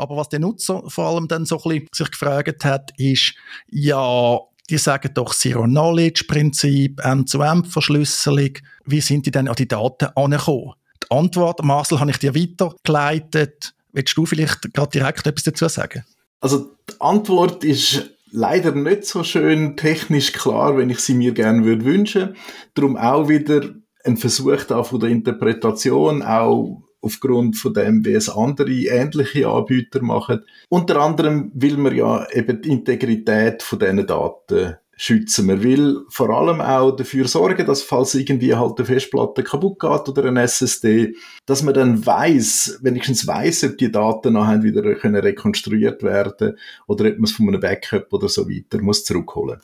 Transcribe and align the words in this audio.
Aber 0.00 0.16
was 0.16 0.30
der 0.30 0.40
Nutzer 0.40 0.82
vor 0.88 1.06
allem 1.06 1.28
dann 1.28 1.44
so 1.44 1.56
ein 1.56 1.62
bisschen 1.62 1.88
sich 1.94 2.10
gefragt 2.10 2.64
hat, 2.64 2.92
ist, 2.96 3.34
ja, 3.68 4.38
die 4.70 4.78
sagen 4.78 5.10
doch 5.14 5.34
Zero-Knowledge-Prinzip, 5.34 7.04
End-zu-End-Verschlüsselung. 7.04 8.52
Wie 8.86 9.00
sind 9.00 9.26
die 9.26 9.30
denn 9.30 9.48
an 9.48 9.56
die 9.56 9.68
Daten 9.68 10.08
angekommen? 10.14 10.72
Die 11.02 11.10
Antwort, 11.10 11.62
Marcel, 11.62 12.00
habe 12.00 12.10
ich 12.10 12.18
dir 12.18 12.34
weitergeleitet. 12.34 13.74
Willst 13.92 14.16
du 14.16 14.24
vielleicht 14.24 14.72
gerade 14.72 14.90
direkt 14.90 15.26
etwas 15.26 15.44
dazu 15.44 15.68
sagen? 15.68 16.04
Also 16.40 16.70
die 16.88 17.00
Antwort 17.00 17.64
ist 17.64 18.10
leider 18.30 18.72
nicht 18.72 19.04
so 19.04 19.24
schön 19.24 19.76
technisch 19.76 20.32
klar, 20.32 20.76
wenn 20.76 20.88
ich 20.88 21.00
sie 21.00 21.14
mir 21.14 21.32
gerne 21.32 21.64
würde 21.64 21.84
wünschen. 21.84 22.36
Darum 22.74 22.96
auch 22.96 23.28
wieder 23.28 23.74
ein 24.04 24.16
Versuch 24.16 24.64
da 24.64 24.82
von 24.82 25.00
der 25.00 25.10
Interpretation, 25.10 26.22
auch 26.22 26.82
aufgrund 27.02 27.56
von 27.56 27.74
dem, 27.74 28.04
wie 28.04 28.12
es 28.12 28.28
andere 28.28 28.70
ähnliche 28.70 29.48
Anbieter 29.48 30.02
machen. 30.02 30.44
Unter 30.68 31.00
anderem 31.00 31.50
will 31.54 31.76
man 31.76 31.96
ja 31.96 32.26
eben 32.30 32.60
die 32.62 32.70
Integrität 32.70 33.62
von 33.62 33.78
diesen 33.78 34.06
Daten 34.06 34.76
schützen. 35.00 35.46
Man 35.46 35.62
will 35.62 36.04
vor 36.10 36.28
allem 36.28 36.60
auch 36.60 36.90
dafür 36.90 37.26
sorgen, 37.26 37.66
dass 37.66 37.82
falls 37.82 38.14
irgendwie 38.14 38.54
halt 38.54 38.76
eine 38.76 38.84
Festplatte 38.84 39.42
kaputt 39.42 39.80
geht 39.80 40.08
oder 40.08 40.26
ein 40.26 40.36
SSD, 40.36 41.14
dass 41.46 41.62
man 41.62 41.72
dann 41.72 42.04
weiß, 42.04 42.80
wenigstens 42.82 43.26
weiß, 43.26 43.64
ob 43.64 43.78
die 43.78 43.90
Daten 43.90 44.34
nachher 44.34 44.62
wieder 44.62 44.94
können 44.96 45.16
rekonstruiert 45.16 46.02
werden 46.02 46.58
oder 46.86 47.06
ob 47.06 47.14
man 47.14 47.24
es 47.24 47.32
von 47.32 47.48
einem 47.48 47.60
Backup 47.60 48.12
oder 48.12 48.28
so 48.28 48.46
weiter 48.46 48.82
muss 48.82 49.04
zurückholen. 49.04 49.60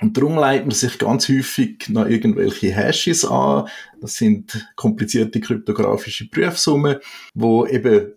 Und 0.00 0.16
darum 0.16 0.36
leitet 0.36 0.66
man 0.66 0.74
sich 0.74 0.98
ganz 0.98 1.28
häufig 1.28 1.88
noch 1.88 2.06
irgendwelche 2.06 2.72
Hashes 2.72 3.24
an. 3.24 3.68
Das 4.00 4.14
sind 4.14 4.68
komplizierte 4.76 5.40
kryptografische 5.40 6.28
Prüfsummen, 6.28 6.98
wo 7.34 7.66
eben 7.66 8.12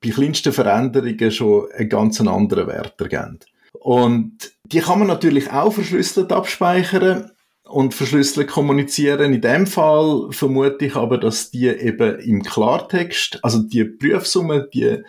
bei 0.00 0.10
kleinsten 0.10 0.52
Veränderungen 0.52 1.30
schon 1.30 1.66
einen 1.76 1.88
ganz 1.88 2.20
anderen 2.20 2.66
Wert 2.66 3.00
ergeben. 3.00 3.40
Und 3.72 4.52
die 4.64 4.80
kann 4.80 4.98
man 4.98 5.08
natürlich 5.08 5.50
auch 5.50 5.72
verschlüsselt 5.72 6.32
abspeichern 6.32 7.30
und 7.64 7.94
verschlüsselt 7.94 8.48
kommunizieren. 8.48 9.32
In 9.32 9.40
dem 9.40 9.66
Fall 9.66 10.28
vermute 10.30 10.86
ich 10.86 10.96
aber, 10.96 11.18
dass 11.18 11.50
die 11.50 11.66
eben 11.66 12.18
im 12.20 12.42
Klartext, 12.42 13.40
also 13.42 13.62
die 13.62 13.84
Prüfsumme, 13.84 14.68
die 14.72 15.02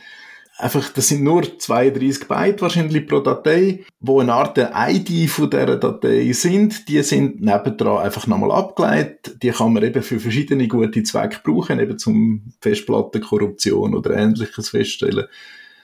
einfach, 0.58 0.89
das 0.89 1.08
sind 1.09 1.23
nur 1.23 1.44
32 1.59 2.28
Byte 2.28 2.61
wahrscheinlich 2.61 3.08
pro 3.08 3.20
Datei, 3.20 3.84
wo 4.00 4.20
eine 4.20 4.34
Art 4.34 4.58
der 4.58 4.72
ID 4.75 5.30
von 5.30 5.50
dieser 5.50 5.78
Datei 5.78 6.31
sind. 6.31 6.88
Die 6.88 7.02
sind 7.03 7.42
nebendran 7.42 8.03
einfach 8.03 8.28
nochmal 8.28 8.52
abgeleitet. 8.52 9.42
Die 9.44 9.50
kann 9.50 9.73
man 9.73 9.84
eben 9.84 10.02
für 10.02 10.20
verschiedene 10.20 10.67
gute 10.67 11.03
Zwecke 11.03 11.39
brauchen, 11.44 11.80
eben 11.80 11.97
zum 11.97 12.53
Festplattenkorruption 12.62 13.95
oder 13.95 14.16
ähnliches 14.16 14.70
feststellen. 14.70 15.25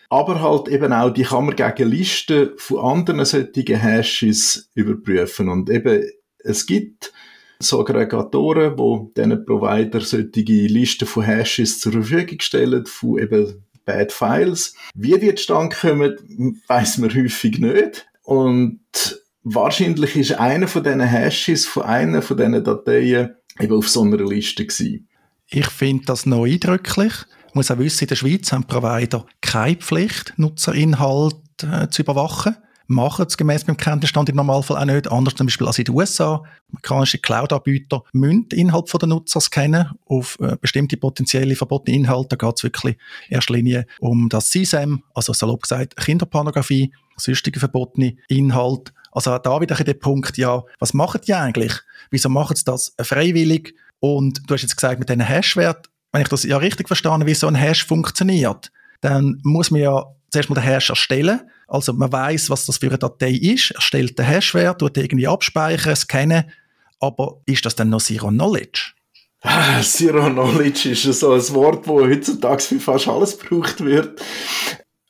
Aber 0.10 0.42
halt 0.42 0.68
eben 0.68 0.92
auch, 0.92 1.12
die 1.12 1.24
kann 1.24 1.46
man 1.46 1.56
gegen 1.56 1.90
Listen 1.90 2.52
von 2.58 2.80
anderen 2.80 3.24
solchen 3.24 3.78
Hashes 3.78 4.70
überprüfen. 4.74 5.48
Und 5.48 5.70
eben, 5.70 6.04
es 6.40 6.66
gibt 6.66 7.14
so 7.60 7.80
Aggregatoren, 7.80 8.78
wo 8.78 9.12
diesen 9.16 9.46
Provider 9.46 10.02
solche 10.02 10.42
Listen 10.42 11.08
von 11.08 11.24
Hashes 11.24 11.80
zur 11.80 11.94
Verfügung 11.94 12.40
stellen, 12.40 12.86
von 12.86 13.20
eben 13.20 13.64
Bad 13.86 14.12
Files. 14.12 14.74
Wie 14.94 15.18
die 15.20 15.34
zustande 15.36 15.76
kommen, 15.76 16.60
weiss 16.68 16.98
man 16.98 17.14
häufig 17.14 17.60
nicht. 17.60 18.08
Und 18.24 18.82
wahrscheinlich 19.44 20.16
ist 20.16 20.34
einer 20.34 20.68
von 20.68 20.84
diesen 20.84 21.02
Hashes 21.02 21.66
von 21.66 21.84
einer 21.84 22.22
von 22.22 22.38
diesen 22.38 22.64
Dateien 22.64 23.36
eben 23.60 23.74
auf 23.74 23.90
so 23.90 24.04
einer 24.04 24.18
Liste 24.18 24.66
gewesen. 24.66 25.08
Ich 25.48 25.68
finde 25.68 26.06
das 26.06 26.26
noch 26.26 26.46
eindrücklich. 26.46 27.14
Ich 27.50 27.56
muss 27.56 27.72
auch 27.72 27.80
wissen, 27.80 28.06
in 28.06 28.08
der 28.08 28.16
Schweiz 28.16 28.52
haben 28.52 28.66
Provider 28.66 29.26
keine 29.42 29.76
Pflicht, 29.76 30.34
Nutzerinhalt 30.38 31.36
äh, 31.64 31.90
zu 31.90 32.04
überwachen 32.04 32.56
machen 32.92 33.26
es 33.28 33.38
gemäß 33.38 33.66
dem 33.66 33.78
Kenntnisstand 33.78 34.30
im 34.30 34.36
Normalfall 34.36 34.78
auch 34.78 34.86
nicht. 34.86 35.12
Anders 35.12 35.36
zum 35.36 35.48
Beispiel 35.48 35.68
als 35.68 35.80
in 35.80 35.86
den 35.86 35.96
USA. 35.96 36.44
Amerikanische 36.70 37.18
Cloud-Anbieter 37.18 38.04
müssen 38.14 38.48
Inhalt 38.52 38.92
der 39.02 39.08
Nutzer 39.08 39.42
scannen 39.42 39.90
auf 40.06 40.38
äh, 40.40 40.58
bestimmte 40.60 40.98
potenzielle 40.98 41.56
verbotene 41.56 41.98
Inhalte. 41.98 42.36
Da 42.36 42.48
geht 42.48 42.58
es 42.58 42.64
wirklich 42.64 42.98
in 43.30 43.36
erster 43.36 43.54
Linie 43.54 43.86
um 44.00 44.30
das 44.30 44.50
CSAM, 44.50 45.04
also 45.14 45.34
salopp 45.34 45.64
gesagt 45.64 45.98
Kinderpornografie, 45.98 46.94
sonstige 47.18 47.60
verbotene 47.60 48.16
Inhalte. 48.28 48.92
Also 49.12 49.38
da 49.38 49.60
wieder 49.60 49.76
der 49.76 49.94
Punkt, 49.94 50.38
ja, 50.38 50.64
was 50.80 50.94
machen 50.94 51.22
die 51.26 51.34
eigentlich? 51.34 51.74
Wieso 52.10 52.30
machen 52.30 52.56
sie 52.56 52.64
das 52.64 52.96
freiwillig? 53.02 53.76
Und 54.00 54.42
du 54.48 54.54
hast 54.54 54.62
jetzt 54.62 54.76
gesagt, 54.76 55.00
mit 55.00 55.10
diesen 55.10 55.22
Hashwert, 55.22 55.90
wenn 56.12 56.22
ich 56.22 56.28
das 56.28 56.44
ja 56.44 56.58
richtig 56.58 56.88
verstanden 56.88 57.28
wie 57.28 57.34
so 57.34 57.48
ein 57.48 57.56
Hash 57.56 57.86
funktioniert, 57.86 58.72
dann 59.02 59.40
muss 59.44 59.72
man 59.72 59.82
ja 59.82 60.06
zuerst 60.32 60.50
mal 60.50 60.56
den 60.56 60.64
Hash 60.64 60.90
erstellen. 60.90 61.42
Also 61.68 61.94
man 61.94 62.12
weiß, 62.12 62.50
was 62.50 62.66
das 62.66 62.78
für 62.78 62.88
eine 62.88 62.98
Datei 62.98 63.32
ist, 63.32 63.72
erstellt 63.72 64.18
den 64.18 64.26
Hashwert, 64.26 64.80
tut 64.80 64.98
irgendwie 64.98 65.28
abspeichern, 65.28 65.96
scannen. 65.96 66.52
Aber 67.00 67.42
ist 67.46 67.66
das 67.66 67.76
dann 67.76 67.90
noch 67.90 68.02
Zero 68.02 68.30
Knowledge? 68.30 68.94
Ah, 69.42 69.82
Zero 69.82 70.30
Knowledge 70.30 70.92
ist 70.92 71.04
so 71.04 71.34
ein 71.34 71.50
Wort, 71.56 71.88
das 71.88 71.94
heutzutage 71.94 72.62
für 72.62 72.80
fast 72.80 73.08
alles 73.08 73.40
gebraucht 73.40 73.84
wird. 73.84 74.22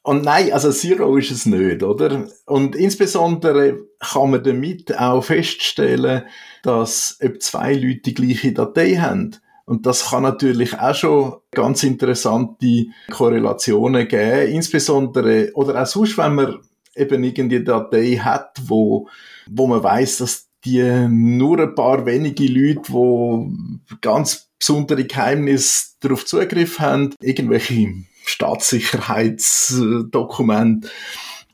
Und 0.04 0.24
nein, 0.24 0.52
also 0.52 0.72
Zero 0.72 1.18
ist 1.18 1.32
es 1.32 1.46
nicht, 1.46 1.84
oder? 1.84 2.28
Und 2.46 2.76
insbesondere 2.76 3.78
kann 4.00 4.32
man 4.32 4.44
damit 4.44 4.98
auch 4.98 5.22
feststellen, 5.22 6.24
dass 6.64 7.20
ob 7.24 7.42
zwei 7.42 7.74
Leute 7.74 8.02
die 8.06 8.14
gleiche 8.14 8.54
Datei 8.54 8.96
haben. 8.96 9.36
Und 9.66 9.86
das 9.86 10.10
kann 10.10 10.24
natürlich 10.24 10.80
auch 10.80 10.96
schon 10.96 11.36
ganz 11.52 11.84
interessante 11.84 12.88
Korrelationen 13.10 14.08
geben, 14.08 14.52
insbesondere, 14.52 15.52
oder 15.54 15.82
auch 15.82 15.86
sonst, 15.86 16.18
wenn 16.18 16.36
man 16.36 16.60
eben 16.96 17.24
irgendeine 17.24 17.64
Datei 17.64 18.18
hat, 18.18 18.60
wo, 18.66 19.08
wo 19.50 19.68
man 19.68 19.84
weiß, 19.84 20.18
dass 20.18 20.50
die 20.66 21.08
nur 21.10 21.60
ein 21.60 21.76
paar 21.76 22.06
wenige 22.06 22.48
Leute, 22.48 22.92
wo 22.92 23.50
ganz 24.02 24.50
besondere 24.60 25.06
Geheimnisse 25.06 25.92
darauf 26.02 26.26
Zugriff 26.26 26.80
haben, 26.80 27.16
irgendwelche 27.20 27.94
Staatssicherheitsdokumente, 28.26 30.90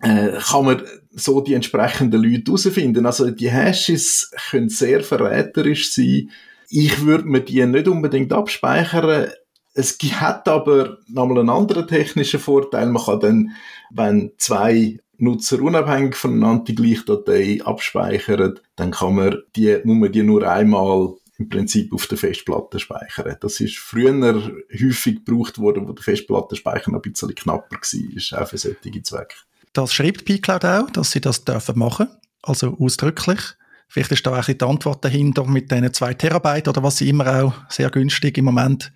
äh, 0.02 0.40
kann 0.40 0.66
man 0.66 0.84
so 1.12 1.42
die 1.42 1.54
entsprechenden 1.54 2.22
Leute 2.22 2.52
herausfinden. 2.52 3.06
Also 3.06 3.32
die 3.32 3.50
Hashes 3.50 4.32
können 4.50 4.70
sehr 4.70 5.02
verräterisch 5.02 5.94
sein, 5.94 6.30
ich 6.70 7.06
würde 7.06 7.28
mir 7.28 7.42
die 7.42 7.66
nicht 7.66 7.88
unbedingt 7.88 8.34
abspeichern. 8.34 9.32
Es 9.74 9.98
hat 10.00 10.48
aber 10.48 10.98
nochmal 11.08 11.40
einen 11.40 11.50
anderen 11.50 11.88
technischen 11.88 12.40
Vorteil. 12.40 12.88
Man 12.88 13.04
kann 13.04 13.20
dann, 13.20 13.52
wenn 13.92 14.32
zwei 14.38 15.00
Nutzer 15.18 15.62
unabhängig 15.62 16.16
voneinander 16.16 16.66
die 16.66 16.76
gleiche 16.76 17.06
Datei 17.06 17.60
abspeichern, 17.64 18.60
dann 18.76 18.92
kann 18.92 19.16
man 19.16 19.38
die, 19.56 19.80
muss 19.84 19.98
man 19.98 20.12
die 20.12 20.24
nur 20.24 20.48
einmal 20.48 21.14
im 21.38 21.50
Prinzip 21.50 21.94
auf 21.94 22.08
der 22.08 22.18
Festplatte 22.18 22.80
speichern. 22.80 23.38
Das 23.40 23.60
ist 23.60 23.78
früher 23.78 24.42
häufig 24.74 25.24
gebraucht 25.24 25.60
worden, 25.60 25.88
wo 25.88 25.94
der 25.94 26.04
Festplattenspeicher 26.04 26.92
noch 26.92 27.04
ein 27.04 27.12
bisschen 27.12 27.36
knapper 27.36 27.78
war, 27.78 28.42
auch 28.42 28.48
für 28.48 28.58
solche 28.58 29.04
Zwecke. 29.04 29.36
Das 29.74 29.94
schreibt 29.94 30.26
pCloud 30.26 30.66
auch, 30.66 30.90
dass 30.90 31.12
sie 31.12 31.22
das 31.22 31.46
dürfen 31.46 31.78
machen, 31.78 32.08
also 32.42 32.76
ausdrücklich. 32.80 33.40
Vielleicht 33.88 34.12
ist 34.12 34.26
da 34.28 34.40
auch 34.40 34.46
die 34.46 34.60
Antwort 34.62 35.04
dahinter 35.04 35.46
mit 35.46 35.72
diesen 35.72 35.94
zwei 35.94 36.14
Terabyte 36.14 36.68
oder 36.68 36.84
was 36.84 36.98
sie 36.98 37.10
immer 37.10 37.44
auch 37.44 37.54
sehr 37.70 37.90
günstig 37.90 38.38
im 38.38 38.46
Moment 38.46 38.92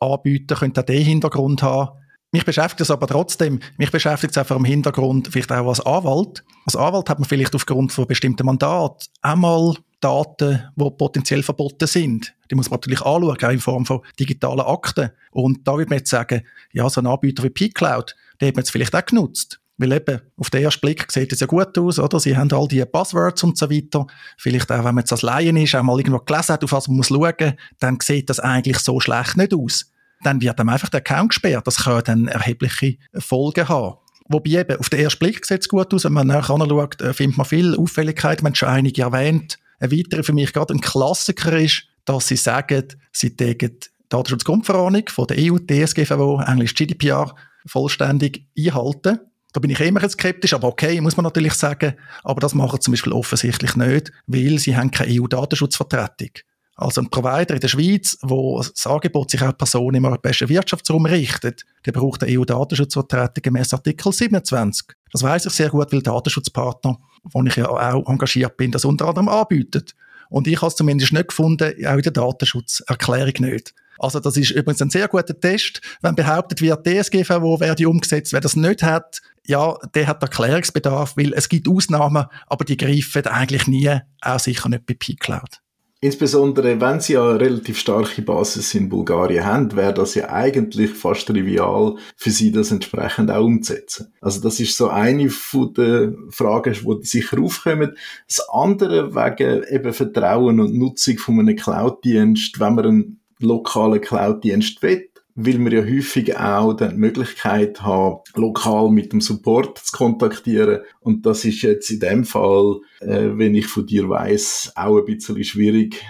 anbieten, 0.00 0.56
könnte 0.56 0.80
auch 0.80 0.86
den 0.86 1.04
Hintergrund 1.04 1.62
haben. 1.62 1.98
Mich 2.30 2.44
beschäftigt 2.44 2.82
es 2.82 2.90
aber 2.90 3.06
trotzdem, 3.06 3.60
mich 3.78 3.90
beschäftigt 3.90 4.32
es 4.32 4.38
einfach 4.38 4.56
im 4.56 4.64
Hintergrund, 4.64 5.28
vielleicht 5.32 5.50
auch 5.50 5.68
als 5.68 5.80
Anwalt. 5.80 6.44
Als 6.66 6.76
Anwalt 6.76 7.08
hat 7.08 7.18
man 7.18 7.28
vielleicht 7.28 7.54
aufgrund 7.54 7.92
von 7.92 8.06
bestimmten 8.06 8.44
Mandaten 8.44 9.08
einmal 9.22 9.76
Daten, 10.00 10.62
die 10.76 10.90
potenziell 10.90 11.42
verboten 11.42 11.86
sind. 11.86 12.34
Die 12.50 12.54
muss 12.54 12.70
man 12.70 12.76
natürlich 12.76 13.00
anschauen, 13.00 13.36
auch 13.42 13.50
in 13.50 13.60
Form 13.60 13.86
von 13.86 14.02
digitalen 14.18 14.60
Akten. 14.60 15.10
Und 15.30 15.66
da 15.66 15.76
würde 15.76 15.88
man 15.88 15.98
jetzt 15.98 16.10
sagen, 16.10 16.42
ja, 16.72 16.88
so 16.88 17.00
ein 17.00 17.06
Anbieter 17.06 17.42
wie 17.44 17.50
pCloud, 17.50 18.14
den 18.40 18.48
hat 18.48 18.56
man 18.56 18.62
jetzt 18.62 18.70
vielleicht 18.70 18.94
auch 18.94 19.04
genutzt. 19.04 19.60
Weil 19.78 19.92
eben, 19.92 20.20
auf 20.36 20.50
den 20.50 20.64
ersten 20.64 20.80
Blick 20.80 21.10
sieht 21.10 21.32
es 21.32 21.38
ja 21.38 21.46
gut 21.46 21.78
aus, 21.78 22.00
oder? 22.00 22.18
Sie 22.18 22.36
haben 22.36 22.52
all 22.52 22.66
die 22.66 22.84
Buzzwords 22.84 23.44
und 23.44 23.56
so 23.56 23.70
weiter. 23.70 24.06
Vielleicht 24.36 24.70
auch, 24.72 24.78
wenn 24.78 24.94
man 24.94 24.98
jetzt 24.98 25.12
als 25.12 25.22
Laien 25.22 25.56
ist, 25.56 25.74
auch 25.76 25.84
mal 25.84 25.98
irgendwo 25.98 26.18
gelesen 26.18 26.52
hat, 26.52 26.64
auf 26.64 26.72
was 26.72 26.88
man 26.88 26.96
muss 26.96 27.08
schauen, 27.08 27.54
dann 27.78 27.98
sieht 28.02 28.28
das 28.28 28.40
eigentlich 28.40 28.78
so 28.80 28.98
schlecht 28.98 29.36
nicht 29.36 29.54
aus. 29.54 29.92
Dann 30.24 30.42
wird 30.42 30.58
einem 30.58 30.70
einfach 30.70 30.88
der 30.88 30.98
Account 30.98 31.30
gesperrt. 31.30 31.66
Das 31.66 31.84
kann 31.84 32.02
dann 32.04 32.26
erhebliche 32.26 32.96
Folgen 33.14 33.68
haben. 33.68 33.98
Wobei 34.28 34.50
eben, 34.50 34.78
auf 34.78 34.90
den 34.90 35.00
ersten 35.00 35.20
Blick 35.20 35.46
sieht 35.46 35.60
es 35.60 35.68
gut 35.68 35.94
aus. 35.94 36.04
Wenn 36.04 36.12
man 36.12 36.26
nachher 36.26 36.54
anschaut, 36.54 37.00
äh, 37.00 37.14
findet 37.14 37.38
man 37.38 37.46
viel 37.46 37.76
Auffälligkeit. 37.76 38.42
Man 38.42 38.50
hat 38.50 38.58
schon 38.58 38.68
einige 38.68 39.02
erwähnt. 39.02 39.58
Ein 39.78 39.92
weiterer 39.92 40.24
für 40.24 40.32
mich 40.32 40.52
gerade 40.52 40.74
ein 40.74 40.80
Klassiker 40.80 41.56
ist, 41.56 41.84
dass 42.04 42.26
sie 42.26 42.36
sagen, 42.36 42.84
sie 43.12 43.36
tägen 43.36 43.78
Datenschutzgrundverordnung 44.08 45.04
von 45.08 45.26
der 45.28 45.36
EU-DSGVO, 45.38 46.42
Englisch 46.42 46.74
GDPR, 46.74 47.34
vollständig 47.66 48.46
einhalten. 48.58 49.20
Da 49.58 49.60
bin 49.60 49.72
ich 49.72 49.80
immer 49.80 50.08
skeptisch, 50.08 50.54
aber 50.54 50.68
okay, 50.68 51.00
muss 51.00 51.16
man 51.16 51.24
natürlich 51.24 51.54
sagen. 51.54 51.94
Aber 52.22 52.40
das 52.40 52.54
machen 52.54 52.80
zum 52.80 52.92
Beispiel 52.92 53.12
offensichtlich 53.12 53.74
nicht, 53.74 54.12
weil 54.28 54.56
sie 54.60 54.76
haben 54.76 54.92
keine 54.92 55.20
EU-Datenschutzvertretung. 55.20 56.28
Also 56.76 57.00
ein 57.00 57.10
Provider 57.10 57.54
in 57.54 57.60
der 57.60 57.66
Schweiz, 57.66 58.16
wo 58.22 58.62
das 58.62 58.86
Angebot 58.86 59.32
sich 59.32 59.42
auch 59.42 59.58
Personen 59.58 59.96
im 59.96 60.04
europäischen 60.04 60.48
Wirtschaftsraum 60.48 61.06
richtet, 61.06 61.64
der 61.84 61.90
braucht 61.90 62.22
eine 62.22 62.38
EU-Datenschutzvertretung 62.38 63.42
gemäß 63.42 63.74
Artikel 63.74 64.12
27. 64.12 64.86
Das 65.10 65.24
weiß 65.24 65.46
ich 65.46 65.52
sehr 65.52 65.70
gut, 65.70 65.92
weil 65.92 66.02
Datenschutzpartner, 66.02 66.96
wo 67.24 67.42
ich 67.42 67.56
ja 67.56 67.68
auch 67.68 68.08
engagiert 68.08 68.56
bin, 68.58 68.70
das 68.70 68.84
unter 68.84 69.08
anderem 69.08 69.28
anbietet. 69.28 69.96
Und 70.30 70.46
ich 70.46 70.58
habe 70.58 70.68
es 70.68 70.76
zumindest 70.76 71.12
nicht 71.12 71.30
gefunden, 71.30 71.84
auch 71.84 71.96
in 71.96 72.02
der 72.02 72.12
Datenschutzerklärung 72.12 73.34
nicht. 73.40 73.74
Also 73.98 74.20
das 74.20 74.36
ist 74.36 74.50
übrigens 74.50 74.82
ein 74.82 74.90
sehr 74.90 75.08
guter 75.08 75.38
Test. 75.38 75.80
Wenn 76.02 76.14
behauptet 76.14 76.60
wird, 76.60 76.86
DSGVO 76.86 77.60
werde 77.60 77.88
umgesetzt, 77.88 78.32
wer 78.32 78.40
das 78.40 78.56
nicht 78.56 78.82
hat, 78.82 79.20
ja, 79.46 79.76
der 79.94 80.06
hat 80.06 80.22
Erklärungsbedarf, 80.22 81.16
weil 81.16 81.32
es 81.32 81.48
gibt 81.48 81.68
Ausnahmen, 81.68 82.26
aber 82.46 82.64
die 82.64 82.76
greifen 82.76 83.26
eigentlich 83.26 83.66
nie, 83.66 83.90
auch 84.20 84.38
sicher 84.38 84.68
nicht 84.68 84.86
bei 84.86 84.94
P-Cloud. 84.94 85.60
Insbesondere, 86.00 86.80
wenn 86.80 87.00
sie 87.00 87.14
ja 87.14 87.28
eine 87.28 87.40
relativ 87.40 87.80
starke 87.80 88.22
Basis 88.22 88.72
in 88.74 88.88
Bulgarien 88.88 89.44
haben, 89.44 89.74
wäre 89.74 89.92
das 89.92 90.14
ja 90.14 90.28
eigentlich 90.28 90.90
fast 90.90 91.26
trivial 91.26 91.96
für 92.14 92.30
sie, 92.30 92.52
das 92.52 92.70
entsprechend 92.70 93.32
auch 93.32 93.44
umzusetzen. 93.44 94.14
Also 94.20 94.40
das 94.40 94.60
ist 94.60 94.76
so 94.76 94.90
eine 94.90 95.28
von 95.28 95.74
den 95.74 96.30
Fragen, 96.30 96.74
die 96.74 97.04
sicher 97.06 97.40
aufkommen. 97.40 97.96
Das 98.28 98.48
andere 98.48 99.12
wegen 99.16 99.64
eben 99.64 99.92
Vertrauen 99.92 100.60
und 100.60 100.74
Nutzung 100.74 101.18
von 101.18 101.40
einem 101.40 101.56
Cloud-Dienst, 101.56 102.60
wenn 102.60 102.74
man 102.76 102.86
einen 102.86 103.17
lokalen 103.40 104.00
Cloud-Dienst 104.00 104.82
will, 104.82 105.08
weil 105.34 105.58
wir 105.58 105.72
ja 105.72 105.84
häufig 105.84 106.36
auch 106.36 106.74
die 106.74 106.88
Möglichkeit 106.88 107.80
haben, 107.80 108.18
lokal 108.34 108.90
mit 108.90 109.12
dem 109.12 109.20
Support 109.20 109.78
zu 109.78 109.96
kontaktieren. 109.96 110.80
Und 111.00 111.24
das 111.26 111.44
ist 111.44 111.62
jetzt 111.62 111.90
in 111.90 112.00
dem 112.00 112.24
Fall, 112.24 112.80
äh, 113.00 113.28
wenn 113.34 113.54
ich 113.54 113.66
von 113.66 113.86
dir 113.86 114.08
weiß, 114.08 114.72
auch 114.74 114.98
ein 114.98 115.04
bisschen 115.04 115.42
schwierig. 115.44 116.02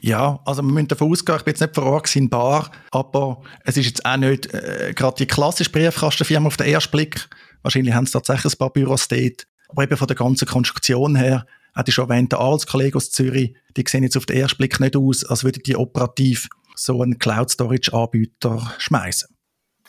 Ja, 0.00 0.40
also 0.44 0.62
wir 0.62 0.72
müssen 0.72 0.88
davon 0.88 1.12
ausgehen, 1.12 1.38
ich 1.38 1.44
bin 1.44 1.52
jetzt 1.52 1.60
nicht 1.60 1.74
vor 1.74 1.84
Ort 1.84 2.16
in 2.16 2.28
Bar, 2.28 2.72
aber 2.90 3.42
es 3.64 3.76
ist 3.76 3.86
jetzt 3.86 4.04
auch 4.04 4.16
nicht 4.16 4.52
äh, 4.52 4.92
gerade 4.96 5.16
die 5.16 5.26
klassische 5.26 5.70
Briefkastenfirma 5.70 6.48
auf 6.48 6.56
den 6.56 6.66
ersten 6.66 6.90
Blick. 6.90 7.28
Wahrscheinlich 7.62 7.94
haben 7.94 8.06
sie 8.06 8.12
tatsächlich 8.12 8.54
ein 8.54 8.58
paar 8.58 8.72
Büros 8.72 9.06
dort. 9.06 9.46
Aber 9.68 9.84
eben 9.84 9.96
von 9.96 10.08
der 10.08 10.16
ganzen 10.16 10.48
Konstruktion 10.48 11.14
her, 11.14 11.46
hatte 11.74 11.90
ich 11.90 11.94
schon 11.94 12.08
erwähnt, 12.10 12.32
der 12.32 12.40
Arbeitskollege 12.40 12.96
aus 12.96 13.10
Zürich, 13.10 13.54
die 13.76 13.84
sehen 13.86 14.02
jetzt 14.02 14.16
auf 14.16 14.26
den 14.26 14.36
ersten 14.36 14.58
Blick 14.58 14.78
nicht 14.80 14.96
aus, 14.96 15.24
als 15.24 15.44
würden 15.44 15.62
die 15.64 15.76
operativ 15.76 16.48
so 16.74 17.02
einen 17.02 17.18
Cloud-Storage-Anbieter 17.18 18.72
schmeißen. 18.78 19.28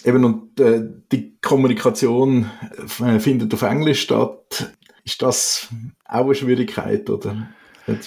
Eben, 0.05 0.25
und 0.25 0.59
äh, 0.59 0.83
die 1.11 1.37
Kommunikation 1.41 2.49
äh, 2.99 3.19
findet 3.19 3.53
auf 3.53 3.61
Englisch 3.61 4.01
statt. 4.01 4.73
Ist 5.05 5.21
das 5.21 5.69
auch 6.05 6.25
eine 6.25 6.35
Schwierigkeit, 6.35 7.09
oder? 7.09 7.47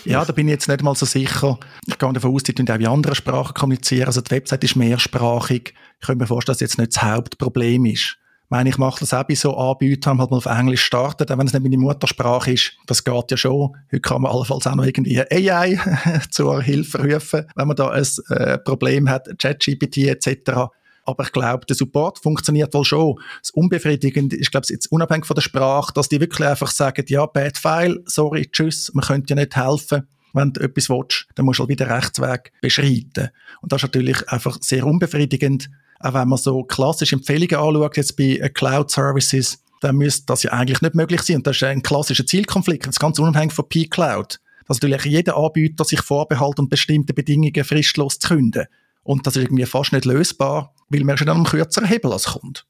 Ja, 0.04 0.24
da 0.24 0.32
bin 0.32 0.48
ich 0.48 0.52
jetzt 0.52 0.68
nicht 0.68 0.82
mal 0.82 0.94
so 0.94 1.04
sicher. 1.04 1.58
Ich 1.86 1.98
gehe 1.98 2.12
davon 2.12 2.34
aus, 2.34 2.42
die 2.42 2.54
tun 2.54 2.68
auch 2.70 2.74
in 2.74 2.86
anderen 2.86 3.14
Sprachen 3.14 3.52
kommunizieren. 3.52 4.06
Also 4.06 4.22
die 4.22 4.30
Website 4.30 4.64
ist 4.64 4.76
mehrsprachig. 4.76 5.74
Ich 6.00 6.06
könnte 6.06 6.22
mir 6.22 6.26
vorstellen, 6.26 6.54
dass 6.54 6.58
das 6.58 6.70
jetzt 6.70 6.78
nicht 6.78 6.96
das 6.96 7.02
Hauptproblem 7.02 7.84
ist. 7.86 8.16
Meine, 8.48 8.68
ich 8.68 8.78
mache 8.78 9.00
das 9.00 9.12
auch 9.12 9.24
bei 9.24 9.34
so 9.34 9.56
Anbietern, 9.56 10.20
halt 10.20 10.30
mal 10.30 10.36
auf 10.36 10.46
Englisch 10.46 10.84
starten, 10.84 11.28
auch 11.28 11.38
wenn 11.38 11.46
es 11.46 11.52
nicht 11.52 11.62
meine 11.62 11.78
Muttersprache 11.78 12.52
ist. 12.52 12.72
Das 12.86 13.02
geht 13.02 13.30
ja 13.30 13.36
schon. 13.36 13.76
Heute 13.90 14.00
kann 14.00 14.22
man 14.22 14.30
allenfalls 14.30 14.66
auch 14.68 14.76
noch 14.76 14.84
irgendwie 14.84 15.20
AI 15.20 15.78
zur 16.30 16.62
Hilfe 16.62 17.02
rufen, 17.02 17.46
wenn 17.56 17.66
man 17.66 17.76
da 17.76 17.90
ein 17.90 18.06
äh, 18.28 18.58
Problem 18.58 19.08
hat, 19.10 19.28
ChatGPT 19.38 19.98
etc. 19.98 20.68
Aber 21.04 21.24
ich 21.24 21.32
glaube, 21.32 21.66
der 21.66 21.74
Support 21.74 22.20
funktioniert 22.20 22.72
wohl 22.74 22.84
schon. 22.84 23.16
Das 23.40 23.50
Unbefriedigende 23.50 24.36
ist, 24.36 24.52
glaube 24.52 24.64
ich, 24.64 24.70
jetzt 24.70 24.92
unabhängig 24.92 25.26
von 25.26 25.34
der 25.34 25.42
Sprache, 25.42 25.92
dass 25.92 26.08
die 26.08 26.20
wirklich 26.20 26.46
einfach 26.46 26.70
sagen, 26.70 27.04
ja, 27.08 27.26
bad 27.26 27.58
file, 27.58 28.02
sorry, 28.06 28.48
tschüss, 28.50 28.92
man 28.94 29.04
könnte 29.04 29.34
ja 29.34 29.40
nicht 29.40 29.56
helfen 29.56 30.06
wenn 30.36 30.52
du 30.52 30.60
etwas 30.60 30.88
willst, 30.88 31.26
dann 31.34 31.46
musst 31.46 31.58
du 31.58 31.62
halt 31.62 31.70
wieder 31.70 31.88
Rechtsweg 31.88 32.52
beschreiten. 32.60 33.30
Und 33.60 33.72
das 33.72 33.82
ist 33.82 33.88
natürlich 33.88 34.28
einfach 34.28 34.58
sehr 34.60 34.86
unbefriedigend, 34.86 35.70
auch 36.00 36.14
wenn 36.14 36.28
man 36.28 36.38
so 36.38 36.62
klassische 36.62 37.16
Empfehlungen 37.16 37.56
anschaut, 37.56 37.96
jetzt 37.96 38.16
bei 38.16 38.36
äh, 38.36 38.50
Cloud 38.50 38.90
Services, 38.90 39.62
dann 39.80 39.96
müsste 39.96 40.26
das 40.26 40.42
ja 40.42 40.52
eigentlich 40.52 40.80
nicht 40.80 40.94
möglich 40.94 41.22
sein. 41.22 41.36
Und 41.36 41.46
das 41.46 41.56
ist 41.56 41.62
ein 41.62 41.82
klassischer 41.82 42.26
Zielkonflikt, 42.26 42.86
das 42.86 42.98
ganz 42.98 43.18
unabhängig 43.18 43.52
von 43.52 43.68
P-Cloud. 43.68 44.40
Dass 44.66 44.80
natürlich 44.80 45.04
jeder 45.04 45.36
Anbieter 45.36 45.84
sich 45.84 46.00
vorbehält 46.00 46.58
und 46.58 46.68
bestimmte 46.68 47.14
Bedingungen 47.14 47.64
fristlos 47.64 48.18
zu 48.18 48.28
künden. 48.28 48.66
Und 49.04 49.26
das 49.26 49.36
ist 49.36 49.44
irgendwie 49.44 49.64
fast 49.64 49.92
nicht 49.92 50.04
lösbar, 50.04 50.74
weil 50.88 51.04
man 51.04 51.16
schon 51.16 51.28
an 51.28 51.36
einem 51.36 51.46
kürzeren 51.46 51.88
Hebel 51.88 52.12
als 52.12 52.24
Kunde. 52.24 52.60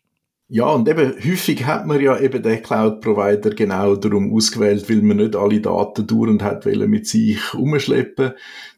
Ja, 0.48 0.68
und 0.68 0.88
eben 0.88 1.12
häufig 1.24 1.64
hat 1.64 1.86
man 1.86 2.00
ja 2.00 2.16
eben 2.20 2.40
den 2.40 2.62
Cloud-Provider 2.62 3.50
genau 3.50 3.96
darum 3.96 4.32
ausgewählt, 4.32 4.88
weil 4.88 5.02
man 5.02 5.16
nicht 5.16 5.34
alle 5.34 5.60
Daten 5.60 6.06
dauernd 6.06 6.44
hat 6.44 6.64
mit 6.66 7.08
sich 7.08 7.52
umschleppen. 7.54 8.30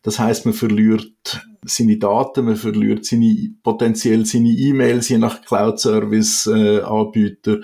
Das 0.03 0.19
heißt, 0.19 0.47
man 0.47 0.55
verliert 0.55 1.47
seine 1.63 1.99
Daten, 1.99 2.47
man 2.47 2.57
verliert 2.57 3.05
seine, 3.05 3.51
potenziell 3.63 4.25
seine 4.25 4.49
E-Mails, 4.49 5.11
je 5.11 5.19
nach 5.19 5.43
Cloud-Service-Anbieter, 5.43 7.59
äh, 7.59 7.63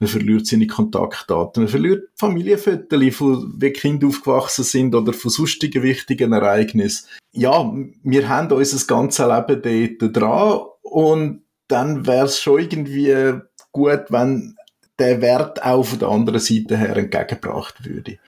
man 0.00 0.08
verliert 0.08 0.46
seine 0.46 0.66
Kontaktdaten, 0.66 1.62
man 1.62 1.70
verliert 1.70 2.10
Familienfotos, 2.16 3.14
von 3.14 3.54
wie 3.58 3.70
Kinder 3.70 4.08
aufgewachsen 4.08 4.64
sind 4.64 4.94
oder 4.94 5.14
von 5.14 5.30
sonstigen 5.30 5.82
wichtigen 5.82 6.34
Ereignissen. 6.34 7.08
Ja, 7.32 7.72
wir 8.02 8.28
haben 8.28 8.52
unser 8.52 8.86
ganzes 8.86 9.26
Leben 9.26 9.62
dort 9.98 10.14
dran 10.14 10.60
und 10.82 11.45
dann 11.68 12.06
wäre 12.06 12.26
es 12.26 12.40
schon 12.40 12.60
irgendwie 12.60 13.40
gut, 13.72 14.04
wenn 14.08 14.56
der 14.98 15.20
Wert 15.20 15.62
auch 15.62 15.82
von 15.82 15.98
der 15.98 16.08
anderen 16.08 16.40
Seite 16.40 16.76
her 16.76 16.96
entgegengebracht 16.96 17.84
würde. 17.84 18.18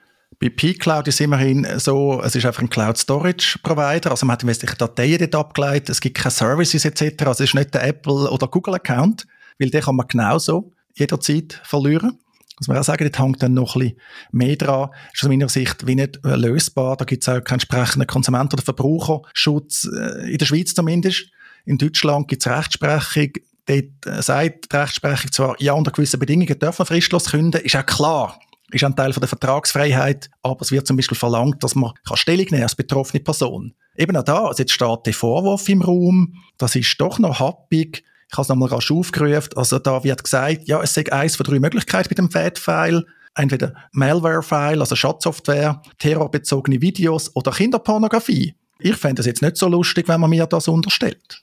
Bei 0.41 0.51
P-Cloud 0.51 1.09
ist 1.09 1.21
immerhin 1.21 1.67
so, 1.79 2.23
es 2.23 2.37
ist 2.37 2.47
einfach 2.47 2.63
ein 2.63 2.71
Cloud 2.71 2.97
Storage 2.97 3.59
Provider, 3.63 4.11
also 4.11 4.25
man 4.25 4.35
hat 4.35 4.43
investiert 4.43 4.81
Dateien 4.81 5.19
dort 5.19 5.35
abgeleitet, 5.35 5.91
es 5.91 6.01
gibt 6.01 6.17
keine 6.17 6.31
Services 6.31 6.85
etc., 6.85 7.27
also 7.27 7.43
es 7.43 7.51
ist 7.51 7.55
nicht 7.55 7.75
der 7.75 7.85
Apple 7.85 8.31
oder 8.31 8.47
Google 8.47 8.75
Account, 8.75 9.27
weil 9.59 9.71
den 9.71 9.81
kann 9.81 9.97
man 9.97 10.07
genauso 10.07 10.73
jederzeit 10.95 11.61
verlieren. 11.65 12.19
Muss 12.61 12.69
man 12.69 12.77
auch 12.77 12.85
sagen, 12.85 13.05
dort 13.05 13.19
hängt 13.19 13.43
dann 13.43 13.55
noch 13.55 13.77
ein 13.77 13.81
bisschen 13.81 14.01
mehr 14.33 14.57
dran. 14.57 14.91
Ist 15.13 15.23
aus 15.23 15.29
meiner 15.29 15.49
Sicht 15.49 15.87
wie 15.87 15.95
nicht 15.95 16.19
lösbar. 16.25 16.97
Da 16.97 17.05
gibt 17.05 17.23
es 17.23 17.29
auch 17.29 17.43
keinen 17.43 17.61
entsprechenden 17.61 18.07
Konsumenten- 18.09 18.55
oder 18.55 18.65
Verbraucherschutz, 18.65 19.89
äh, 19.97 20.33
in 20.33 20.39
der 20.39 20.47
Schweiz 20.47 20.75
zumindest. 20.75 21.31
In 21.69 21.77
Deutschland 21.77 22.29
gibt 22.29 22.47
es 22.47 22.51
Rechtsprechung. 22.51 23.33
Dort 23.67 24.07
äh, 24.07 24.23
sagt 24.23 24.73
die 24.73 24.77
Rechtsprechung 24.77 25.31
zwar, 25.33 25.61
ja, 25.61 25.75
unter 25.75 25.91
gewissen 25.91 26.19
Bedingungen 26.19 26.59
dürfen 26.59 26.79
wir 26.79 26.87
fristlos 26.87 27.27
künden, 27.27 27.61
ist 27.61 27.77
auch 27.77 27.85
klar 27.85 28.41
ist 28.71 28.85
ein 28.85 28.95
Teil 28.95 29.13
von 29.13 29.21
der 29.21 29.29
Vertragsfreiheit, 29.29 30.29
aber 30.43 30.61
es 30.61 30.71
wird 30.71 30.87
zum 30.87 30.97
Beispiel 30.97 31.17
verlangt, 31.17 31.65
dass 31.65 31.75
man 31.75 31.93
kann 32.07 32.19
Stellung 32.19 32.47
nehmen 32.51 32.63
als 32.63 32.75
betroffene 32.75 33.23
Person. 33.23 33.75
Eben 33.97 34.15
auch 34.17 34.23
da, 34.23 34.45
also 34.45 34.63
jetzt 34.63 34.73
steht 34.73 35.07
der 35.07 35.15
Vorwurf 35.15 35.69
im 35.69 35.81
Raum, 35.81 36.35
das 36.59 36.77
ist 36.77 37.01
doch 37.01 37.19
noch 37.19 37.41
happig. 37.41 38.05
Ich 38.31 38.37
habe 38.37 38.43
es 38.43 38.49
nochmal 38.49 38.69
rasch 38.69 38.91
aufgerufen. 38.91 39.57
Also 39.57 39.79
da 39.79 40.05
wird 40.05 40.23
gesagt, 40.23 40.69
ja, 40.69 40.83
es 40.83 40.93
sei 40.93 41.11
eins 41.11 41.37
von 41.37 41.45
drei 41.45 41.59
Möglichkeiten 41.59 42.11
mit 42.11 42.19
dem 42.19 42.31
FAT-File. 42.31 43.07
Entweder 43.35 43.75
Malware-File, 43.93 44.81
also 44.81 44.95
Schadsoftware, 44.95 45.81
terrorbezogene 45.99 46.83
Videos 46.83 47.35
oder 47.35 47.53
Kinderpornografie. 47.53 48.55
Ich 48.81 48.97
fände 48.97 49.21
es 49.21 49.27
jetzt 49.27 49.41
nicht 49.41 49.57
so 49.57 49.69
lustig, 49.69 50.09
wenn 50.09 50.21
man 50.21 50.31
mir 50.31 50.47
das 50.47 50.69
unterstellt. 50.69 51.41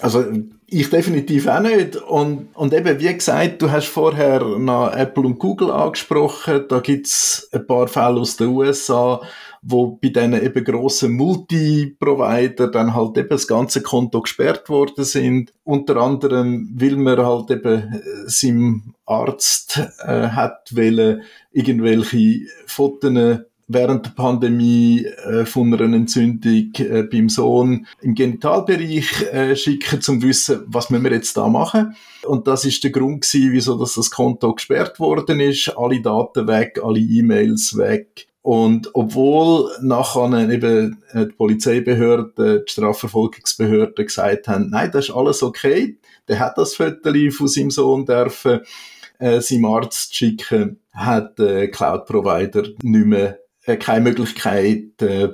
Also 0.00 0.24
ich 0.66 0.90
definitiv 0.90 1.46
auch 1.48 1.60
nicht. 1.60 1.96
Und, 1.96 2.48
und 2.54 2.72
eben, 2.72 3.00
wie 3.00 3.12
gesagt, 3.12 3.62
du 3.62 3.70
hast 3.70 3.88
vorher 3.88 4.44
nach 4.58 4.94
Apple 4.94 5.24
und 5.24 5.38
Google 5.38 5.70
angesprochen. 5.70 6.66
Da 6.68 6.80
gibt's 6.80 7.48
ein 7.52 7.66
paar 7.66 7.88
Fälle 7.88 8.20
aus 8.20 8.36
den 8.36 8.48
USA, 8.48 9.20
wo 9.62 9.98
bei 10.00 10.10
diesen 10.10 10.34
eben 10.34 10.64
grossen 10.64 11.14
Multi-Provider 11.14 12.68
dann 12.70 12.94
halt 12.94 13.16
eben 13.16 13.30
das 13.30 13.48
ganze 13.48 13.82
Konto 13.82 14.20
gesperrt 14.20 14.68
worden 14.68 15.04
sind. 15.04 15.52
Unter 15.64 15.96
anderem, 15.96 16.70
weil 16.74 16.96
man 16.96 17.18
halt 17.18 17.50
eben 17.50 17.92
äh, 17.92 18.00
seinem 18.26 18.94
Arzt 19.04 19.80
äh, 20.04 20.28
hat 20.28 20.76
wollen, 20.76 21.22
irgendwelche 21.50 22.46
Fotos 22.66 23.40
während 23.68 24.06
der 24.06 24.10
Pandemie 24.10 25.04
äh, 25.04 25.44
von 25.44 25.72
einer 25.72 25.94
Entzündung 25.94 26.72
äh, 26.78 27.02
beim 27.02 27.28
Sohn 27.28 27.86
im 28.00 28.14
Genitalbereich 28.14 29.22
äh, 29.30 29.54
schicken, 29.54 30.00
zum 30.00 30.22
wissen, 30.22 30.64
was 30.66 30.90
müssen 30.90 31.04
wir 31.04 31.12
jetzt 31.12 31.36
da 31.36 31.48
machen. 31.48 31.94
Und 32.24 32.46
das 32.46 32.64
ist 32.64 32.82
der 32.82 32.90
Grund 32.90 33.22
gewesen, 33.22 33.52
wieso 33.52 33.78
dass 33.78 33.94
das 33.94 34.10
Konto 34.10 34.54
gesperrt 34.54 34.98
worden 34.98 35.40
ist. 35.40 35.68
Alle 35.76 36.00
Daten 36.00 36.48
weg, 36.48 36.80
alle 36.82 36.98
E-Mails 36.98 37.76
weg. 37.76 38.26
Und 38.40 38.88
obwohl 38.94 39.70
nachher 39.82 40.48
eben 40.48 41.02
äh, 41.12 41.26
die 41.26 41.32
Polizeibehörde, 41.32 42.64
die 42.66 42.72
Strafverfolgungsbehörde 42.72 44.04
gesagt 44.04 44.48
haben, 44.48 44.70
nein, 44.70 44.90
das 44.90 45.08
ist 45.08 45.14
alles 45.14 45.42
okay, 45.42 45.98
der 46.28 46.38
hat 46.38 46.56
das 46.56 46.74
Foto 46.74 47.12
von 47.30 47.48
seinem 47.48 47.70
Sohn 47.70 48.06
dürfen, 48.06 48.60
äh, 49.18 49.42
seinem 49.42 49.66
Arzt 49.66 50.14
schicken, 50.14 50.80
hat 50.92 51.38
der 51.38 51.64
äh, 51.64 51.68
Cloud-Provider 51.68 52.68
nicht 52.82 53.06
mehr 53.06 53.38
keine 53.76 54.02
Möglichkeit 54.02 55.00
äh, 55.02 55.28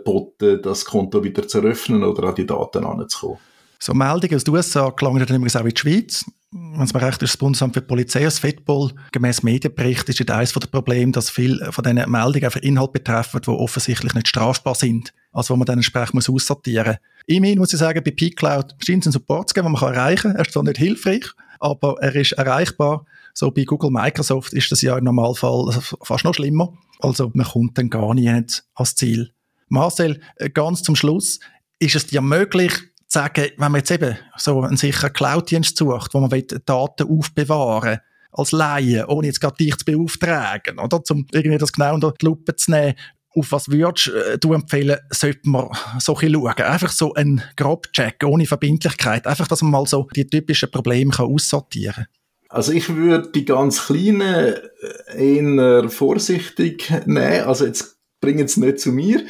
das 0.62 0.84
Konto 0.84 1.22
wieder 1.22 1.46
zu 1.46 1.58
eröffnen 1.58 2.02
oder 2.04 2.28
an 2.28 2.34
die 2.34 2.46
Daten 2.46 2.84
anzukommen. 2.84 3.38
So 3.78 3.92
Meldungen 3.92 4.36
aus 4.36 4.44
den 4.44 4.54
USA 4.54 4.88
gelangen 4.90 5.18
dann 5.26 5.36
übrigens 5.36 5.56
auch 5.56 5.64
in 5.64 5.70
die 5.70 5.80
Schweiz. 5.80 6.24
Wenn 6.50 6.82
es 6.82 6.94
mir 6.94 7.02
recht 7.02 7.20
ist, 7.20 7.32
das 7.32 7.36
Bundesamt 7.36 7.74
für 7.74 7.80
die 7.80 7.86
Polizei, 7.86 8.22
das 8.22 8.38
FEDPOL, 8.38 8.92
gemäß 9.12 9.42
Medienbericht 9.42 10.08
ist 10.08 10.30
eines 10.30 10.52
der 10.52 10.66
Probleme, 10.68 11.12
dass 11.12 11.28
viele 11.28 11.72
von 11.72 11.82
diesen 11.82 12.10
Meldungen 12.10 12.44
einfach 12.44 12.60
Inhalte 12.60 12.92
betreffen, 12.92 13.40
die 13.44 13.50
offensichtlich 13.50 14.14
nicht 14.14 14.28
strafbar 14.28 14.74
sind. 14.74 15.12
also 15.32 15.52
wo 15.52 15.58
man 15.58 15.66
dann 15.66 15.78
entsprechend 15.78 16.14
muss 16.14 16.30
aussortieren 16.30 16.92
muss. 16.92 16.98
Immerhin 17.26 17.58
muss 17.58 17.72
ich 17.72 17.78
sagen, 17.78 18.02
bei 18.04 18.12
pCloud 18.12 18.76
scheint 18.78 19.02
es 19.02 19.08
einen 19.08 19.12
Support 19.12 19.48
zu 19.48 19.54
geben, 19.54 19.66
den 19.66 19.72
man 19.72 19.94
erreichen 19.94 20.30
kann. 20.30 20.36
Er 20.36 20.42
ist 20.42 20.52
zwar 20.52 20.62
nicht 20.62 20.78
hilfreich, 20.78 21.26
aber 21.58 21.96
er 22.00 22.14
ist 22.14 22.32
erreichbar. 22.32 23.04
So 23.34 23.50
bei 23.50 23.64
Google, 23.64 23.90
Microsoft 23.90 24.52
ist 24.52 24.70
das 24.70 24.80
ja 24.80 24.96
im 24.96 25.04
Normalfall 25.04 25.72
fast 26.02 26.24
noch 26.24 26.34
schlimmer. 26.34 26.72
Also 27.00 27.32
man 27.34 27.46
kommt 27.46 27.76
dann 27.76 27.90
gar 27.90 28.14
nicht 28.14 28.64
ans 28.74 28.94
Ziel. 28.94 29.34
Marcel, 29.68 30.20
äh, 30.36 30.48
ganz 30.50 30.82
zum 30.82 30.94
Schluss, 30.94 31.40
ist 31.80 31.96
es 31.96 32.06
dir 32.06 32.20
möglich, 32.20 32.72
zu 33.08 33.18
sagen, 33.18 33.46
wenn 33.58 33.72
man 33.72 33.80
jetzt 33.80 33.90
eben 33.90 34.16
so 34.36 34.62
einen 34.62 34.76
sicheren 34.76 35.12
Cloud-Dienst 35.12 35.76
sucht, 35.76 36.14
wo 36.14 36.20
man 36.20 36.30
Daten 36.64 37.08
aufbewahren 37.08 37.98
als 38.30 38.52
Laie, 38.52 39.06
ohne 39.08 39.26
jetzt 39.26 39.40
gerade 39.40 39.56
dich 39.56 39.76
zu 39.76 39.84
beauftragen, 39.84 40.78
oder? 40.78 41.00
Um 41.10 41.26
irgendwie 41.32 41.58
das 41.58 41.72
genau 41.72 41.94
unter 41.94 42.12
die 42.12 42.24
Lupe 42.24 42.54
zu 42.54 42.70
nehmen. 42.70 42.94
Auf 43.36 43.50
was 43.50 43.68
würdest 43.68 44.08
äh, 44.08 44.38
du 44.38 44.52
empfehlen, 44.52 44.98
sollte 45.10 45.48
man 45.48 45.68
so 45.98 46.16
ein 46.16 46.32
schauen? 46.32 46.62
Einfach 46.62 46.92
so 46.92 47.14
ein 47.14 47.42
Grobcheck, 47.56 48.22
ohne 48.24 48.46
Verbindlichkeit. 48.46 49.26
Einfach, 49.26 49.48
dass 49.48 49.62
man 49.62 49.72
mal 49.72 49.86
so 49.86 50.08
die 50.14 50.26
typischen 50.26 50.70
Probleme 50.70 51.12
aussortieren 51.18 51.94
kann. 51.94 52.23
Also 52.54 52.70
ich 52.70 52.94
würde 52.94 53.32
die 53.32 53.44
ganz 53.44 53.86
kleinen 53.86 54.54
äh, 55.12 55.38
eher 55.38 55.88
vorsichtig 55.88 56.88
nehmen. 57.04 57.42
Also 57.46 57.66
jetzt 57.66 57.98
bringen 58.20 58.44
es 58.44 58.56
nicht 58.56 58.78
zu 58.78 58.92
mir, 58.92 59.26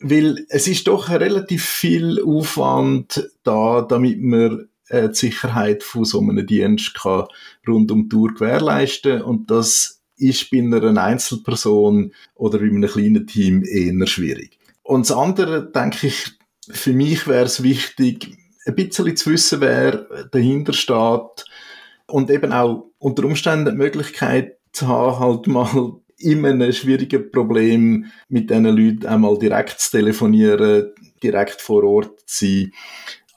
weil 0.00 0.44
es 0.50 0.68
ist 0.68 0.86
doch 0.86 1.08
relativ 1.08 1.64
viel 1.64 2.22
Aufwand 2.22 3.26
da, 3.42 3.80
damit 3.80 4.20
man 4.20 4.68
äh, 4.88 5.08
die 5.08 5.14
Sicherheit 5.14 5.82
von 5.82 6.04
so 6.04 6.20
einem 6.20 6.46
Dienst 6.46 6.92
kann 6.92 7.24
rund 7.66 7.90
um 7.90 8.02
die 8.02 8.08
Tour 8.10 8.34
gewährleisten 8.34 9.22
und 9.22 9.50
das 9.50 10.02
ist 10.18 10.50
bei 10.50 10.58
einer 10.58 11.02
Einzelperson 11.02 12.12
oder 12.34 12.58
bei 12.58 12.66
einem 12.66 12.86
kleinen 12.86 13.26
Team 13.26 13.64
eher 13.64 14.06
schwierig. 14.06 14.58
Und 14.82 15.08
das 15.08 15.16
andere, 15.16 15.70
denke 15.72 16.08
ich, 16.08 16.32
für 16.70 16.92
mich 16.92 17.26
wäre 17.26 17.46
es 17.46 17.62
wichtig, 17.62 18.36
ein 18.66 18.74
bisschen 18.74 19.16
zu 19.16 19.30
wissen, 19.30 19.62
wer 19.62 20.06
dahinter 20.30 20.74
steht 20.74 21.46
und 22.08 22.30
eben 22.30 22.52
auch 22.52 22.90
unter 22.98 23.24
Umständen 23.24 23.72
die 23.72 23.76
Möglichkeit 23.76 24.58
zu 24.72 24.88
haben, 24.88 25.18
halt 25.18 25.46
mal 25.46 25.92
immer 26.18 26.48
ein 26.48 26.72
schwieriges 26.72 27.30
Problem 27.30 28.06
mit 28.28 28.50
diesen 28.50 28.64
Leuten 28.64 29.06
einmal 29.06 29.38
direkt 29.38 29.80
zu 29.80 29.98
telefonieren, 29.98 30.92
direkt 31.22 31.60
vor 31.60 31.84
Ort 31.84 32.20
zu 32.26 32.46
sein. 32.46 32.72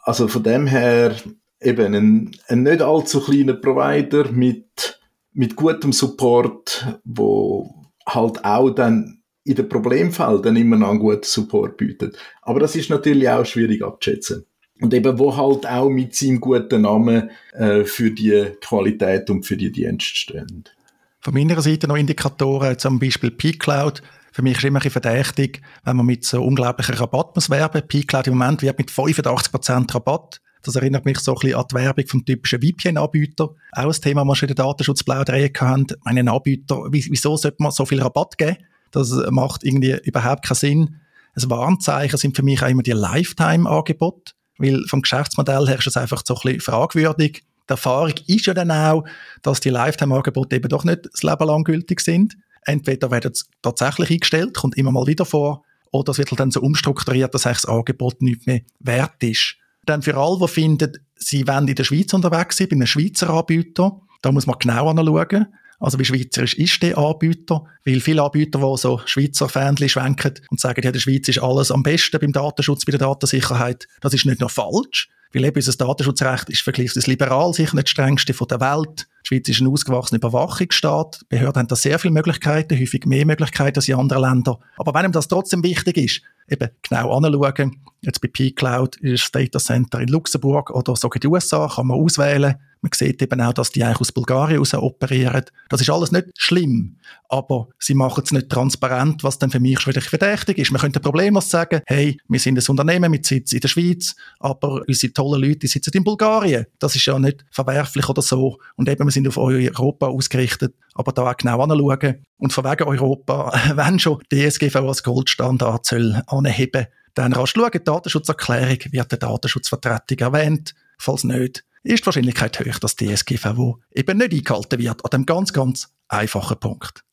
Also 0.04 0.28
von 0.28 0.44
dem 0.44 0.68
her 0.68 1.16
eben 1.62 1.94
ein, 1.94 2.32
ein 2.48 2.64
nicht 2.64 2.82
allzu 2.82 3.22
kleiner 3.22 3.54
Provider 3.54 4.32
mit, 4.32 5.00
mit 5.34 5.56
gutem 5.56 5.94
Support, 5.94 7.00
wo 7.04 7.70
halt 8.08 8.44
auch 8.44 8.72
dann 8.72 9.22
in 9.44 9.56
den 9.56 9.70
Problemfällen 9.70 10.56
immer 10.56 10.78
noch 10.78 10.90
einen 10.90 11.00
guten 11.00 11.24
Support 11.24 11.78
bietet. 11.78 12.18
Aber 12.42 12.60
das 12.60 12.76
ist 12.76 12.90
natürlich 12.90 13.30
auch 13.30 13.46
schwierig 13.46 13.84
abzuschätzen. 13.84 14.46
Und 14.82 14.94
eben, 14.94 15.20
wo 15.20 15.36
halt 15.38 15.68
auch 15.68 15.90
mit 15.90 16.16
seinem 16.16 16.40
guten 16.40 16.82
Namen 16.82 17.30
äh, 17.54 17.84
für 17.84 18.12
die 18.12 18.48
Qualität 18.62 19.30
und 19.30 19.46
für 19.46 19.56
die 19.56 19.72
Dienste 19.72 20.16
steht. 20.16 20.76
Von 21.20 21.34
meiner 21.34 21.62
Seite 21.62 21.88
noch 21.88 21.98
Indikatoren, 21.98 22.80
zum 22.80 22.98
Beispiel 22.98 23.30
P-Cloud. 23.30 24.02
Für 24.32 24.42
mich 24.42 24.58
ist 24.58 24.64
immer 24.64 24.84
ein 24.84 24.90
verdächtig, 24.90 25.62
wenn 25.84 25.98
man 25.98 26.06
mit 26.06 26.26
so 26.26 26.44
unglaublichen 26.44 26.96
Rabatt 26.96 27.36
muss 27.36 27.50
werben. 27.50 27.84
P-Cloud 27.88 28.28
im 28.28 28.38
Moment 28.38 28.64
wird 28.64 28.80
mit 28.80 28.90
85% 28.90 29.94
Rabatt. 29.94 30.42
Das 30.64 30.76
erinnert 30.76 31.06
mich 31.06 31.20
so 31.20 31.34
ein 31.34 31.40
bisschen 31.40 31.58
an 31.58 31.66
die 31.70 31.76
Werbung 31.76 32.08
vom 32.08 32.26
typischen 32.26 32.62
VPN-Anbieter. 32.62 33.50
Auch 33.72 33.86
ein 33.86 33.92
Thema, 33.92 34.26
das 34.26 34.42
wir 34.42 34.50
in 34.50 34.56
der 34.56 34.66
Datenschutzplauderei 34.66 35.52
haben. 35.60 35.88
Meinen 36.04 36.28
Anbieter, 36.28 36.86
wieso 36.90 37.38
sollte 37.38 37.58
man 37.60 37.72
so 37.72 37.86
viel 37.86 38.02
Rabatt 38.02 38.38
geben? 38.38 38.58
Das 38.92 39.12
macht 39.30 39.64
irgendwie 39.64 39.98
überhaupt 40.04 40.46
keinen 40.46 40.56
Sinn. 40.56 40.96
Ein 41.36 41.50
Warnzeichen 41.50 42.18
sind 42.18 42.36
für 42.36 42.44
mich 42.44 42.62
auch 42.62 42.68
immer 42.68 42.84
die 42.84 42.92
Lifetime-Angebote, 42.92 44.34
weil 44.62 44.84
vom 44.88 45.02
Geschäftsmodell 45.02 45.68
her 45.68 45.80
ist 45.80 45.88
es 45.88 45.98
einfach 45.98 46.24
so 46.26 46.36
ein 46.36 46.42
bisschen 46.44 46.62
fragwürdig 46.62 47.44
die 47.72 47.74
Erfahrung 47.74 48.14
ist 48.28 48.46
ja 48.46 48.54
dann 48.54 48.72
auch, 48.72 49.06
dass 49.42 49.60
die 49.60 49.70
Lifetime-Angebote 49.70 50.56
eben 50.56 50.70
doch 50.70 50.84
nicht 50.84 51.08
das 51.12 51.24
Leben 51.24 51.48
lang 51.48 51.64
gültig 51.64 52.02
sind. 52.02 52.36
Entweder 52.66 53.12
werden 53.12 53.34
sie 53.34 53.46
tatsächlich 53.62 54.12
eingestellt, 54.12 54.56
kommt 54.56 54.78
immer 54.78 54.92
mal 54.92 55.08
wieder 55.08 55.26
vor, 55.26 55.64
oder 55.92 56.12
es 56.12 56.18
wird 56.18 56.32
halt 56.32 56.40
dann 56.40 56.52
so 56.52 56.62
umstrukturiert, 56.62 57.34
dass 57.34 57.44
das 57.44 57.66
Angebot 57.66 58.22
nicht 58.22 58.46
mehr 58.46 58.62
wert 58.80 59.24
ist. 59.24 59.56
Dann 59.86 60.02
für 60.02 60.16
alle, 60.16 60.38
die 60.40 60.48
finden, 60.48 60.92
sie 61.16 61.48
wollen 61.48 61.68
in 61.68 61.76
der 61.76 61.84
Schweiz 61.84 62.14
unterwegs 62.14 62.58
sein, 62.58 62.68
bei 62.70 62.76
einem 62.76 62.88
Schweizer 62.88 63.30
Anbieter, 63.30 64.00
da 64.22 64.32
muss 64.32 64.48
man 64.48 64.58
genau 64.60 64.90
anschauen. 64.90 65.48
Also 65.82 65.98
wie 65.98 66.06
schweizerisch 66.06 66.54
ist 66.54 66.82
der 66.84 66.98
Anbieter? 66.98 67.66
Weil 67.84 68.00
viele 68.00 68.22
Anbieter, 68.22 68.60
die 68.60 68.78
so 68.78 69.02
Schweizer 69.06 69.50
Fähnchen 69.50 69.90
schwenken 69.90 70.36
und 70.50 70.60
sagen, 70.60 70.82
ja, 70.84 70.92
der 70.92 71.00
Schweiz 71.00 71.28
ist 71.28 71.40
alles 71.40 71.72
am 71.72 71.82
besten 71.82 72.20
beim 72.20 72.32
Datenschutz, 72.32 72.86
bei 72.86 72.92
der 72.92 73.00
Datensicherheit, 73.00 73.88
das 74.00 74.14
ist 74.14 74.26
nicht 74.26 74.40
nur 74.40 74.50
falsch. 74.50 75.10
Weil 75.34 75.46
eben 75.46 75.56
unser 75.56 75.74
Datenschutzrecht 75.74 76.50
ist 76.50 76.62
vergleichsweise 76.62 77.10
liberal, 77.10 77.54
sicher 77.54 77.76
nicht 77.76 77.88
das 77.88 77.92
strengste 77.92 78.34
von 78.34 78.48
der 78.48 78.60
Welt. 78.60 79.08
Die 79.24 79.28
Schweiz 79.28 79.50
ist 79.50 79.62
ein 79.62 79.68
ausgewachsener 79.68 80.18
Überwachungsstaat. 80.18 81.22
Die 81.22 81.36
Behörden 81.36 81.60
haben 81.60 81.68
da 81.68 81.76
sehr 81.76 82.00
viele 82.00 82.14
Möglichkeiten, 82.14 82.80
häufig 82.80 83.06
mehr 83.06 83.26
Möglichkeiten 83.26 83.78
als 83.78 83.88
in 83.88 83.96
anderen 83.96 84.24
Ländern. 84.24 84.58
Aber 84.78 84.94
wenn 84.94 85.06
ihm 85.06 85.12
das 85.12 85.28
trotzdem 85.28 85.64
wichtig 85.64 85.98
ist, 85.98 86.22
eben 86.50 86.70
genau 86.82 87.16
anschauen, 87.16 87.78
jetzt 88.02 88.20
bei 88.20 88.28
P-Cloud 88.28 88.98
ist 88.98 89.24
das 89.24 89.32
Data 89.32 89.60
Center 89.60 90.00
in 90.00 90.10
Luxemburg 90.10 90.72
oder 90.72 90.96
sogar 90.96 91.18
in 91.18 91.22
den 91.22 91.32
USA, 91.32 91.68
kann 91.68 91.88
man 91.88 92.00
auswählen, 92.00 92.56
man 92.82 92.92
sieht 92.96 93.22
eben 93.22 93.40
auch, 93.42 93.54
dass 93.54 93.70
die 93.70 93.84
eigentlich 93.84 94.02
aus 94.02 94.12
Bulgarien 94.12 94.58
raus 94.58 94.74
operieren. 94.74 95.46
Das 95.70 95.82
ist 95.82 95.90
alles 95.92 96.12
nicht 96.12 96.30
schlimm, 96.36 96.98
aber 97.30 97.68
sie 97.78 97.94
machen 97.94 98.24
es 98.26 98.32
nicht 98.32 98.50
transparent, 98.50 99.24
was 99.24 99.38
dann 99.38 99.52
für 99.52 99.60
mich 99.60 99.80
schon 99.80 99.94
wieder 99.94 100.02
verdächtig 100.02 100.58
ist. 100.58 100.72
Man 100.72 100.82
könnte 100.82 101.00
problemlos 101.00 101.50
sagen, 101.50 101.82
hey, 101.86 102.18
wir 102.28 102.40
sind 102.40 102.58
ein 102.58 102.66
Unternehmen 102.68 103.12
mit 103.12 103.28
Sitz 103.28 103.54
in 103.54 103.60
der 103.60 103.68
Schweiz, 103.68 104.16
aber 104.40 104.82
unsere 104.88 105.14
tollen 105.22 105.42
Leute 105.42 105.68
sitzen 105.68 105.92
in 105.94 106.04
Bulgarien. 106.04 106.66
Das 106.80 106.96
ist 106.96 107.06
ja 107.06 107.20
nicht 107.20 107.46
verwerflich 107.52 108.08
oder 108.10 108.22
so. 108.22 108.58
Und 108.76 108.90
eben, 108.90 109.06
wir 109.06 109.12
sind 109.12 109.28
auf 109.28 109.38
Europa 109.38 110.08
ausgerichtet, 110.08 110.74
aber 110.94 111.12
da 111.12 111.30
auch 111.30 111.38
genau 111.38 111.62
anschauen. 111.62 112.26
Und 112.38 112.54
von 112.54 112.64
wegen 112.64 112.84
Europa, 112.84 113.54
wenn 113.76 114.00
schon 114.00 114.22
die 114.32 114.50
DSGVO 114.50 114.88
als 114.88 115.04
Goldstandard 115.04 115.86
soll 115.86 116.22
anheben, 116.28 116.88
dann 117.14 117.34
rasch 117.34 117.54
schauen, 117.56 117.72
die 117.74 117.84
Datenschutzerklärung 117.84 118.80
wird 118.92 119.12
der 119.12 119.20
Datenschutzvertretung 119.20 120.18
erwähnt. 120.20 120.74
Falls 120.98 121.24
nicht, 121.24 121.64
ist 121.84 122.04
die 122.04 122.06
Wahrscheinlichkeit 122.06 122.60
hoch, 122.60 122.80
dass 122.80 122.96
die 122.96 123.14
DSGVO 123.14 123.80
eben 123.94 124.18
nicht 124.18 124.34
eingehalten 124.34 124.80
wird, 124.80 125.04
an 125.04 125.10
dem 125.12 125.26
ganz, 125.26 125.52
ganz 125.52 125.94
einfachen 126.08 126.60
Punkt. 126.60 127.04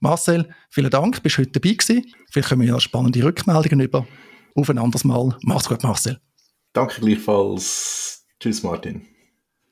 Marcel, 0.00 0.48
vielen 0.70 0.90
Dank, 0.90 1.22
bist 1.22 1.38
heute 1.38 1.52
dabei 1.52 1.74
gewesen. 1.74 2.04
Vielleicht 2.30 2.48
können 2.48 2.62
wir 2.62 2.68
ja 2.68 2.80
spannende 2.80 3.22
Rückmeldungen 3.22 3.80
über. 3.80 4.06
Auf 4.54 4.70
ein 4.70 4.78
anderes 4.78 5.04
Mal. 5.04 5.36
Mach's 5.42 5.68
gut, 5.68 5.82
Marcel. 5.82 6.20
Danke 6.72 7.00
gleichfalls. 7.00 8.26
Tschüss, 8.40 8.62
Martin. 8.62 9.06